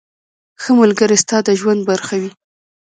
[0.61, 2.31] •ښه ملګری ستا د ژوند برخه وي.